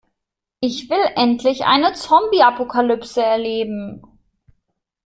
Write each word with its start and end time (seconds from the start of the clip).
Ich 0.61 0.89
will 0.89 1.11
endlich 1.13 1.63
eine 1.65 1.93
Zombie-Apokalypse 1.93 3.21
erleben. 3.23 4.01